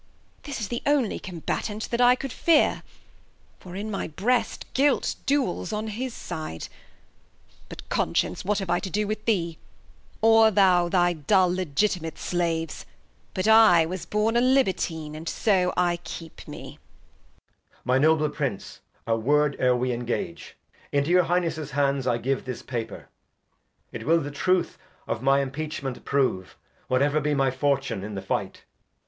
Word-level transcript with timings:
This 0.41 0.59
is 0.59 0.69
the 0.69 0.81
onely 0.87 1.19
Combatant 1.19 1.91
that 1.91 2.01
I 2.01 2.15
cou'd 2.15 2.31
fear? 2.33 2.81
For 3.59 3.75
in 3.75 3.91
my 3.91 4.07
Breast 4.07 4.65
Guilt 4.73 5.13
Duels 5.27 5.71
on 5.71 5.89
his 5.89 6.11
Side, 6.11 6.69
But, 7.69 7.87
Conscience, 7.89 8.43
what 8.43 8.57
have 8.57 8.69
I 8.71 8.79
to 8.79 8.89
do 8.89 9.05
with 9.05 9.23
thee? 9.25 9.59
Awe 10.23 10.49
thou 10.49 10.89
thy 10.89 11.13
dull 11.13 11.53
Legitimate 11.53 12.17
Slaves, 12.17 12.87
but 13.35 13.47
I 13.47 13.85
Was 13.85 14.07
born 14.07 14.35
a 14.35 14.41
Libertine, 14.41 15.13
and 15.13 15.29
so 15.29 15.71
I 15.77 15.97
keep 16.03 16.47
me. 16.47 16.79
Edg. 16.79 17.49
My 17.85 17.97
Noble 17.99 18.29
Prince, 18.29 18.79
a 19.05 19.15
Word; 19.15 19.55
e'er 19.59 19.75
we 19.75 19.91
engage 19.93 20.57
Into 20.91 21.11
your 21.11 21.25
Highness's 21.25 21.69
Hands 21.69 22.07
I 22.07 22.17
give 22.17 22.45
this 22.45 22.63
Paper, 22.63 23.07
It 23.91 24.01
wiU 24.01 24.23
the 24.23 24.31
Truth 24.31 24.79
of 25.07 25.21
my 25.21 25.41
Impeachment 25.41 26.03
prove. 26.05 26.57
What 26.87 27.03
ever 27.03 27.21
be 27.21 27.35
my 27.35 27.51
Fortune 27.51 28.03
in 28.03 28.15
the 28.15 28.23
Fight. 28.23 28.63